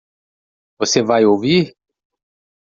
[0.79, 1.75] Você vai ouvir?